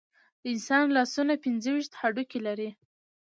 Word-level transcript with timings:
د 0.41 0.43
انسان 0.53 0.85
لاسونه 0.95 1.33
پنځه 1.43 1.69
ویشت 1.73 1.93
هډوکي 2.01 2.39
لري. 2.47 2.69